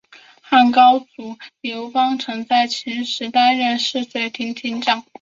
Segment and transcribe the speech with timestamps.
[0.41, 5.05] 汉高祖刘邦曾在秦时担任泗水亭亭长。